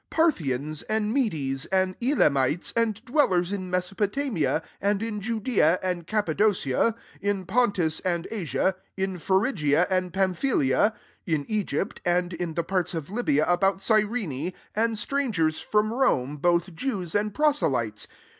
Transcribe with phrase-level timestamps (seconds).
[0.11, 6.07] 9 Parthians, and Medea, and Elamites, and dwellers in Me sopotamia, and in Judeaf and
[6.07, 10.95] Cappadocia, in Pontus and Asia» 10 in Phrygia and Pamphylia^
[11.27, 16.37] in Egypt and in the parts of Libya about Cyrene, ana strang ers from Rome,
[16.37, 18.07] both Jews and proselytes.